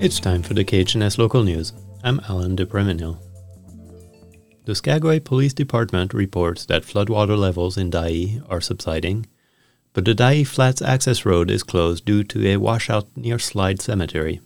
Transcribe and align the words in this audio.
It's 0.00 0.20
time 0.20 0.44
for 0.44 0.54
the 0.54 0.64
KHNS 0.64 1.18
local 1.18 1.42
news. 1.42 1.72
I'm 2.04 2.20
Alan 2.28 2.54
de 2.54 2.64
Preminil. 2.64 3.18
The 4.64 4.76
Skagway 4.76 5.18
Police 5.18 5.52
Department 5.52 6.14
reports 6.14 6.64
that 6.66 6.84
floodwater 6.84 7.36
levels 7.36 7.76
in 7.76 7.90
Dyea 7.90 8.48
are 8.48 8.60
subsiding, 8.60 9.26
but 9.94 10.04
the 10.04 10.14
Dyea 10.14 10.46
Flats 10.46 10.80
access 10.80 11.26
road 11.26 11.50
is 11.50 11.64
closed 11.64 12.04
due 12.04 12.22
to 12.22 12.46
a 12.46 12.58
washout 12.58 13.08
near 13.16 13.40
Slide 13.40 13.82
Cemetery. 13.82 14.40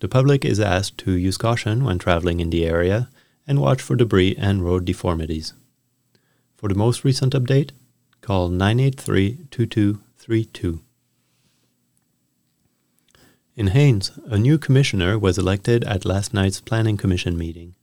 The 0.00 0.08
public 0.08 0.46
is 0.46 0.58
asked 0.58 0.96
to 0.98 1.12
use 1.12 1.36
caution 1.36 1.84
when 1.84 1.98
traveling 1.98 2.40
in 2.40 2.48
the 2.48 2.64
area 2.64 3.10
and 3.46 3.60
watch 3.60 3.82
for 3.82 3.96
debris 3.96 4.34
and 4.38 4.64
road 4.64 4.86
deformities. 4.86 5.52
For 6.56 6.70
the 6.70 6.74
most 6.74 7.04
recent 7.04 7.34
update, 7.34 7.72
call 8.22 8.48
983 8.48 9.48
2232. 9.50 10.80
In 13.54 13.66
Haines, 13.66 14.12
a 14.24 14.38
new 14.38 14.56
commissioner 14.56 15.18
was 15.18 15.36
elected 15.36 15.84
at 15.84 16.06
last 16.06 16.32
night's 16.32 16.62
Planning 16.62 16.96
Commission 16.96 17.36
meeting. 17.36 17.74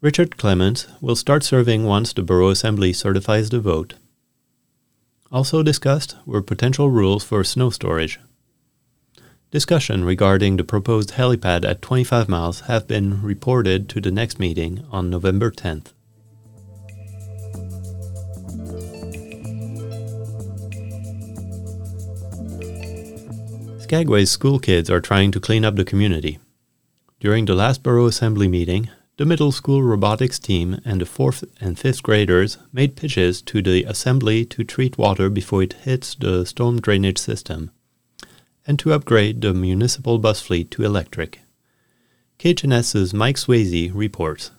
Richard 0.00 0.38
Clements 0.38 0.86
will 1.02 1.14
start 1.14 1.44
serving 1.44 1.84
once 1.84 2.14
the 2.14 2.22
Borough 2.22 2.48
Assembly 2.48 2.94
certifies 2.94 3.50
the 3.50 3.60
vote. 3.60 3.94
Also 5.30 5.62
discussed 5.62 6.16
were 6.24 6.40
potential 6.40 6.88
rules 6.88 7.22
for 7.22 7.44
snow 7.44 7.68
storage. 7.68 8.18
Discussion 9.50 10.04
regarding 10.04 10.56
the 10.56 10.64
proposed 10.64 11.10
helipad 11.10 11.66
at 11.66 11.82
25 11.82 12.26
miles 12.26 12.60
have 12.60 12.88
been 12.88 13.22
reported 13.22 13.90
to 13.90 14.00
the 14.00 14.10
next 14.10 14.38
meeting 14.38 14.86
on 14.90 15.10
November 15.10 15.50
10th. 15.50 15.92
Skagway's 23.86 24.32
school 24.32 24.58
kids 24.58 24.90
are 24.90 25.00
trying 25.00 25.30
to 25.30 25.38
clean 25.38 25.64
up 25.64 25.76
the 25.76 25.84
community. 25.84 26.40
During 27.20 27.44
the 27.44 27.54
last 27.54 27.84
Borough 27.84 28.06
Assembly 28.06 28.48
meeting, 28.48 28.90
the 29.16 29.24
middle 29.24 29.52
school 29.52 29.80
robotics 29.80 30.40
team 30.40 30.80
and 30.84 31.00
the 31.00 31.04
4th 31.04 31.48
and 31.60 31.76
5th 31.76 32.02
graders 32.02 32.58
made 32.72 32.96
pitches 32.96 33.40
to 33.42 33.62
the 33.62 33.84
assembly 33.84 34.44
to 34.46 34.64
treat 34.64 34.98
water 34.98 35.30
before 35.30 35.62
it 35.62 35.74
hits 35.84 36.16
the 36.16 36.44
storm 36.44 36.80
drainage 36.80 37.18
system 37.18 37.70
and 38.66 38.76
to 38.80 38.92
upgrade 38.92 39.40
the 39.40 39.54
municipal 39.54 40.18
bus 40.18 40.40
fleet 40.40 40.68
to 40.72 40.82
electric. 40.82 41.42
KHNS's 42.40 43.14
Mike 43.14 43.36
Swayze 43.36 43.92
reports. 43.94 44.50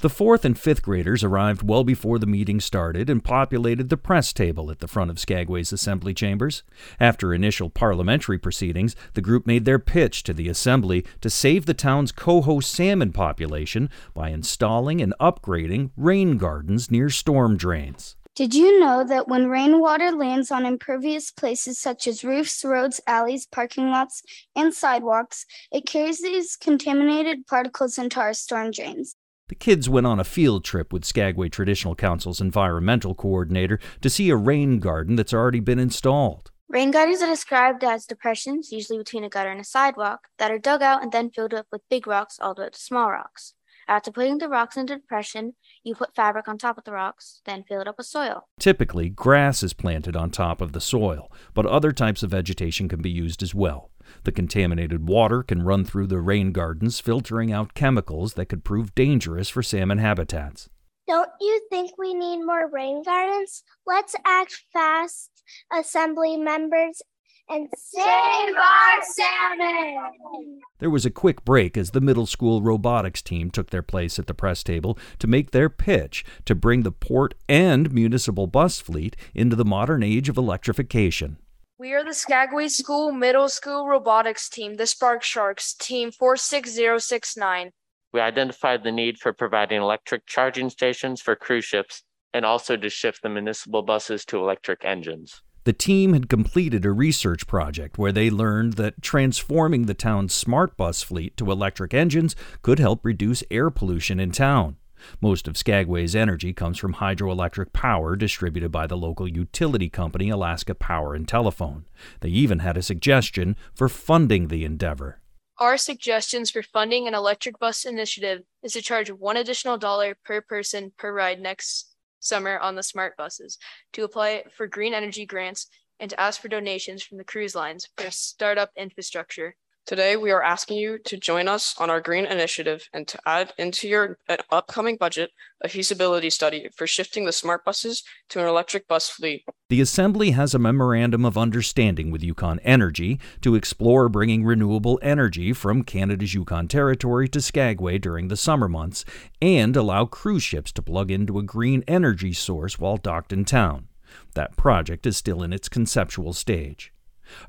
The 0.00 0.10
fourth 0.10 0.44
and 0.44 0.58
fifth 0.58 0.82
graders 0.82 1.24
arrived 1.24 1.62
well 1.62 1.82
before 1.82 2.18
the 2.18 2.26
meeting 2.26 2.60
started 2.60 3.08
and 3.08 3.24
populated 3.24 3.88
the 3.88 3.96
press 3.96 4.34
table 4.34 4.70
at 4.70 4.80
the 4.80 4.86
front 4.86 5.10
of 5.10 5.18
Skagway's 5.18 5.72
assembly 5.72 6.12
chambers. 6.12 6.62
After 7.00 7.32
initial 7.32 7.70
parliamentary 7.70 8.36
proceedings, 8.36 8.94
the 9.14 9.22
group 9.22 9.46
made 9.46 9.64
their 9.64 9.78
pitch 9.78 10.22
to 10.24 10.34
the 10.34 10.50
assembly 10.50 11.06
to 11.22 11.30
save 11.30 11.64
the 11.64 11.72
town's 11.72 12.12
coho 12.12 12.60
salmon 12.60 13.10
population 13.10 13.88
by 14.12 14.28
installing 14.28 15.00
and 15.00 15.14
upgrading 15.18 15.92
rain 15.96 16.36
gardens 16.36 16.90
near 16.90 17.08
storm 17.08 17.56
drains. 17.56 18.16
Did 18.34 18.54
you 18.54 18.78
know 18.78 19.02
that 19.02 19.28
when 19.28 19.48
rainwater 19.48 20.12
lands 20.12 20.50
on 20.50 20.66
impervious 20.66 21.30
places 21.30 21.80
such 21.80 22.06
as 22.06 22.22
roofs, 22.22 22.62
roads, 22.66 23.00
alleys, 23.06 23.46
parking 23.46 23.90
lots, 23.90 24.22
and 24.54 24.74
sidewalks, 24.74 25.46
it 25.72 25.86
carries 25.86 26.20
these 26.20 26.54
contaminated 26.54 27.46
particles 27.46 27.96
into 27.96 28.20
our 28.20 28.34
storm 28.34 28.72
drains? 28.72 29.16
The 29.48 29.54
kids 29.54 29.88
went 29.88 30.08
on 30.08 30.18
a 30.18 30.24
field 30.24 30.64
trip 30.64 30.92
with 30.92 31.04
Skagway 31.04 31.50
Traditional 31.50 31.94
Council's 31.94 32.40
environmental 32.40 33.14
coordinator 33.14 33.78
to 34.00 34.10
see 34.10 34.28
a 34.28 34.34
rain 34.34 34.80
garden 34.80 35.14
that's 35.14 35.32
already 35.32 35.60
been 35.60 35.78
installed. 35.78 36.50
Rain 36.68 36.90
gardens 36.90 37.22
are 37.22 37.28
described 37.28 37.84
as 37.84 38.06
depressions, 38.06 38.72
usually 38.72 38.98
between 38.98 39.22
a 39.22 39.28
gutter 39.28 39.50
and 39.50 39.60
a 39.60 39.64
sidewalk, 39.64 40.26
that 40.38 40.50
are 40.50 40.58
dug 40.58 40.82
out 40.82 41.00
and 41.00 41.12
then 41.12 41.30
filled 41.30 41.54
up 41.54 41.66
with 41.70 41.88
big 41.88 42.08
rocks 42.08 42.40
all 42.40 42.54
the 42.54 42.62
way 42.62 42.70
to 42.70 42.78
small 42.78 43.08
rocks. 43.08 43.54
After 43.86 44.10
putting 44.10 44.38
the 44.38 44.48
rocks 44.48 44.76
into 44.76 44.96
depression, 44.96 45.54
you 45.84 45.94
put 45.94 46.16
fabric 46.16 46.48
on 46.48 46.58
top 46.58 46.76
of 46.76 46.82
the 46.82 46.90
rocks, 46.90 47.40
then 47.44 47.62
fill 47.68 47.80
it 47.80 47.86
up 47.86 47.98
with 47.98 48.08
soil. 48.08 48.48
Typically, 48.58 49.08
grass 49.08 49.62
is 49.62 49.72
planted 49.72 50.16
on 50.16 50.30
top 50.30 50.60
of 50.60 50.72
the 50.72 50.80
soil, 50.80 51.30
but 51.54 51.66
other 51.66 51.92
types 51.92 52.24
of 52.24 52.32
vegetation 52.32 52.88
can 52.88 53.00
be 53.00 53.10
used 53.10 53.44
as 53.44 53.54
well. 53.54 53.92
The 54.24 54.32
contaminated 54.32 55.08
water 55.08 55.42
can 55.42 55.62
run 55.62 55.84
through 55.84 56.06
the 56.06 56.20
rain 56.20 56.52
gardens, 56.52 57.00
filtering 57.00 57.52
out 57.52 57.74
chemicals 57.74 58.34
that 58.34 58.46
could 58.46 58.64
prove 58.64 58.94
dangerous 58.94 59.48
for 59.48 59.62
salmon 59.62 59.98
habitats. 59.98 60.68
Don't 61.06 61.30
you 61.40 61.60
think 61.70 61.92
we 61.98 62.14
need 62.14 62.44
more 62.44 62.68
rain 62.68 63.02
gardens? 63.04 63.62
Let's 63.86 64.16
act 64.24 64.64
fast, 64.72 65.30
assembly 65.72 66.36
members, 66.36 67.00
and 67.48 67.68
save 67.76 68.56
our 68.56 69.02
salmon! 69.02 70.60
There 70.78 70.90
was 70.90 71.06
a 71.06 71.10
quick 71.10 71.44
break 71.44 71.76
as 71.76 71.90
the 71.90 72.00
middle 72.00 72.26
school 72.26 72.60
robotics 72.60 73.22
team 73.22 73.50
took 73.50 73.70
their 73.70 73.82
place 73.82 74.18
at 74.18 74.26
the 74.26 74.34
press 74.34 74.62
table 74.62 74.98
to 75.20 75.26
make 75.26 75.52
their 75.52 75.68
pitch 75.68 76.24
to 76.44 76.54
bring 76.54 76.82
the 76.82 76.92
port 76.92 77.34
and 77.48 77.92
municipal 77.92 78.46
bus 78.46 78.80
fleet 78.80 79.16
into 79.34 79.54
the 79.54 79.64
modern 79.64 80.02
age 80.02 80.28
of 80.28 80.36
electrification. 80.36 81.38
We 81.78 81.92
are 81.92 82.02
the 82.02 82.14
Skagway 82.14 82.68
School 82.68 83.12
Middle 83.12 83.50
School 83.50 83.86
Robotics 83.86 84.48
Team, 84.48 84.76
the 84.76 84.86
Spark 84.86 85.22
Sharks, 85.22 85.74
Team 85.74 86.10
46069. 86.10 87.70
We 88.14 88.20
identified 88.20 88.82
the 88.82 88.90
need 88.90 89.18
for 89.18 89.34
providing 89.34 89.82
electric 89.82 90.24
charging 90.24 90.70
stations 90.70 91.20
for 91.20 91.36
cruise 91.36 91.66
ships 91.66 92.02
and 92.32 92.46
also 92.46 92.78
to 92.78 92.88
shift 92.88 93.20
the 93.20 93.28
municipal 93.28 93.82
buses 93.82 94.24
to 94.24 94.38
electric 94.38 94.86
engines. 94.86 95.42
The 95.64 95.74
team 95.74 96.14
had 96.14 96.30
completed 96.30 96.86
a 96.86 96.92
research 96.92 97.46
project 97.46 97.98
where 97.98 98.12
they 98.12 98.30
learned 98.30 98.74
that 98.74 99.02
transforming 99.02 99.84
the 99.84 99.92
town's 99.92 100.32
smart 100.32 100.78
bus 100.78 101.02
fleet 101.02 101.36
to 101.36 101.50
electric 101.50 101.92
engines 101.92 102.34
could 102.62 102.78
help 102.78 103.04
reduce 103.04 103.44
air 103.50 103.68
pollution 103.68 104.18
in 104.18 104.30
town. 104.30 104.76
Most 105.20 105.48
of 105.48 105.54
Skagway's 105.54 106.16
energy 106.16 106.52
comes 106.52 106.78
from 106.78 106.94
hydroelectric 106.94 107.72
power 107.72 108.16
distributed 108.16 108.70
by 108.70 108.86
the 108.86 108.96
local 108.96 109.28
utility 109.28 109.88
company 109.88 110.30
Alaska 110.30 110.74
Power 110.74 111.14
and 111.14 111.26
Telephone. 111.26 111.84
They 112.20 112.28
even 112.30 112.60
had 112.60 112.76
a 112.76 112.82
suggestion 112.82 113.56
for 113.74 113.88
funding 113.88 114.48
the 114.48 114.64
endeavor. 114.64 115.20
Our 115.58 115.78
suggestions 115.78 116.50
for 116.50 116.62
funding 116.62 117.08
an 117.08 117.14
electric 117.14 117.58
bus 117.58 117.84
initiative 117.84 118.42
is 118.62 118.74
to 118.74 118.82
charge 118.82 119.10
one 119.10 119.38
additional 119.38 119.78
dollar 119.78 120.16
per 120.24 120.42
person 120.42 120.92
per 120.98 121.12
ride 121.12 121.40
next 121.40 121.94
summer 122.20 122.58
on 122.58 122.74
the 122.74 122.82
smart 122.82 123.16
buses, 123.16 123.56
to 123.92 124.04
apply 124.04 124.44
for 124.54 124.66
green 124.66 124.92
energy 124.92 125.24
grants, 125.24 125.68
and 125.98 126.10
to 126.10 126.20
ask 126.20 126.40
for 126.40 126.48
donations 126.48 127.02
from 127.02 127.16
the 127.18 127.24
cruise 127.24 127.54
lines 127.54 127.88
for 127.96 128.10
startup 128.10 128.70
infrastructure. 128.76 129.56
Today, 129.86 130.16
we 130.16 130.32
are 130.32 130.42
asking 130.42 130.78
you 130.78 130.98
to 131.04 131.16
join 131.16 131.46
us 131.46 131.76
on 131.78 131.90
our 131.90 132.00
green 132.00 132.26
initiative 132.26 132.88
and 132.92 133.06
to 133.06 133.20
add 133.24 133.52
into 133.56 133.86
your 133.86 134.18
upcoming 134.50 134.96
budget 134.96 135.30
a 135.62 135.68
feasibility 135.68 136.28
study 136.28 136.68
for 136.74 136.88
shifting 136.88 137.24
the 137.24 137.30
smart 137.30 137.64
buses 137.64 138.02
to 138.30 138.40
an 138.40 138.48
electric 138.48 138.88
bus 138.88 139.08
fleet. 139.08 139.44
The 139.68 139.80
Assembly 139.80 140.32
has 140.32 140.54
a 140.54 140.58
memorandum 140.58 141.24
of 141.24 141.38
understanding 141.38 142.10
with 142.10 142.24
Yukon 142.24 142.58
Energy 142.64 143.20
to 143.42 143.54
explore 143.54 144.08
bringing 144.08 144.44
renewable 144.44 144.98
energy 145.02 145.52
from 145.52 145.84
Canada's 145.84 146.34
Yukon 146.34 146.66
Territory 146.66 147.28
to 147.28 147.40
Skagway 147.40 147.98
during 147.98 148.26
the 148.26 148.36
summer 148.36 148.68
months 148.68 149.04
and 149.40 149.76
allow 149.76 150.04
cruise 150.04 150.42
ships 150.42 150.72
to 150.72 150.82
plug 150.82 151.12
into 151.12 151.38
a 151.38 151.44
green 151.44 151.84
energy 151.86 152.32
source 152.32 152.80
while 152.80 152.96
docked 152.96 153.32
in 153.32 153.44
town. 153.44 153.86
That 154.34 154.56
project 154.56 155.06
is 155.06 155.16
still 155.16 155.44
in 155.44 155.52
its 155.52 155.68
conceptual 155.68 156.32
stage. 156.32 156.92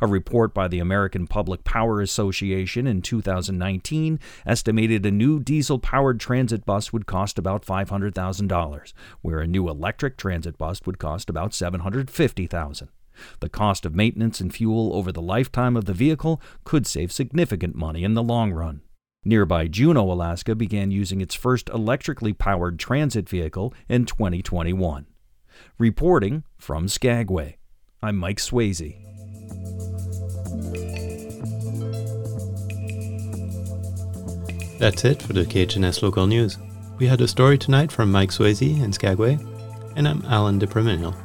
A 0.02 0.08
report 0.08 0.54
by 0.54 0.68
the 0.68 0.80
American 0.80 1.28
Public 1.28 1.64
Power 1.64 2.02
Association 2.02 2.88
in 2.88 3.02
2019 3.02 4.20
estimated 4.46 5.06
a 5.06 5.12
new 5.12 5.40
diesel 5.40 5.80
powered 5.80 6.20
transit 6.20 6.66
bus 6.66 6.92
would 6.92 7.06
cost 7.06 7.38
about 7.38 7.66
$500,000, 7.66 8.94
where 9.22 9.40
a 9.40 9.48
new 9.48 9.70
electric 9.70 10.18
transit 10.18 10.58
bus 10.58 10.82
would 10.86 11.00
cost 11.00 11.30
about 11.30 11.52
$750,000. 11.52 12.90
The 13.40 13.50
cost 13.50 13.86
of 13.86 13.96
maintenance 13.96 14.40
and 14.40 14.54
fuel 14.54 14.94
over 14.94 15.12
the 15.12 15.22
lifetime 15.22 15.76
of 15.76 15.86
the 15.86 15.94
vehicle 15.94 16.42
could 16.64 16.86
save 16.86 17.12
significant 17.12 17.76
money 17.76 18.04
in 18.04 18.14
the 18.14 18.24
long 18.24 18.52
run. 18.52 18.82
Nearby 19.26 19.68
Juneau, 19.68 20.12
Alaska 20.12 20.56
began 20.56 20.92
using 20.92 21.20
its 21.20 21.36
first 21.36 21.70
electrically 21.70 22.34
powered 22.34 22.80
transit 22.80 23.28
vehicle 23.28 23.74
in 23.90 24.06
2021. 24.06 25.08
Reporting 25.78 26.44
from 26.58 26.88
Skagway, 26.88 27.58
I'm 28.02 28.16
Mike 28.16 28.38
Swayze. 28.38 29.17
That's 34.78 35.06
it 35.06 35.24
for 35.24 35.34
the 35.34 35.44
KHNS 35.44 36.04
local 36.04 36.28
news. 36.28 36.60
We 37.00 37.08
had 37.08 37.20
a 37.22 37.28
story 37.28 37.58
tonight 37.58 37.92
from 37.92 38.12
Mike 38.12 38.30
Swayze 38.30 38.80
in 38.80 38.94
Skagway, 38.94 39.40
and 39.96 40.08
I'm 40.08 40.24
Alan 40.26 40.60
de 40.60 40.68
Premino. 40.68 41.16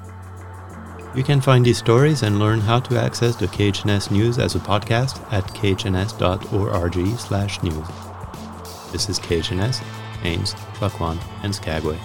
You 1.15 1.23
can 1.23 1.43
find 1.43 1.63
these 1.63 1.77
stories 1.77 2.23
and 2.23 2.39
learn 2.39 2.61
how 2.61 2.81
to 2.81 2.99
access 2.99 3.37
the 3.37 3.47
KHNS 3.47 4.11
news 4.11 4.39
as 4.39 4.55
a 4.55 4.59
podcast 4.59 5.23
at 5.31 5.45
khns.org 5.49 7.19
slash 7.19 7.63
news. 7.63 7.87
This 8.91 9.11
is 9.11 9.19
KHNS, 9.19 9.81
Haines, 10.23 10.55
Klukwan, 10.55 11.23
and 11.43 11.55
Skagway. 11.55 11.99